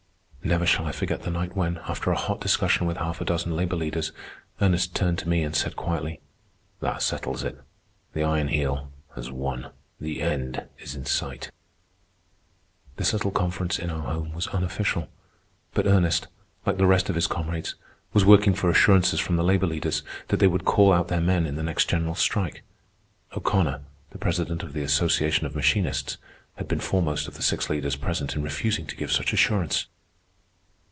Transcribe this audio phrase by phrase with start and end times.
[0.43, 3.55] Never shall I forget the night when, after a hot discussion with half a dozen
[3.55, 4.11] labor leaders,
[4.59, 6.19] Ernest turned to me and said quietly:
[6.81, 7.61] "That settles it.
[8.13, 9.67] The Iron Heel has won.
[9.99, 11.51] The end is in sight."
[12.97, 15.07] This little conference in our home was unofficial;
[15.75, 16.27] but Ernest,
[16.65, 17.75] like the rest of his comrades,
[18.11, 21.45] was working for assurances from the labor leaders that they would call out their men
[21.45, 22.63] in the next general strike.
[23.37, 26.17] O'Connor, the president of the Association of Machinists,
[26.55, 29.85] had been foremost of the six leaders present in refusing to give such assurance.